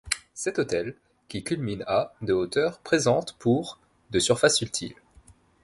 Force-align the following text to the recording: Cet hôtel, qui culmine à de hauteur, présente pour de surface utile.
Cet 0.33 0.57
hôtel, 0.57 0.95
qui 1.27 1.43
culmine 1.43 1.83
à 1.85 2.15
de 2.23 2.33
hauteur, 2.33 2.79
présente 2.79 3.37
pour 3.37 3.77
de 4.09 4.17
surface 4.17 4.59
utile. 4.63 4.95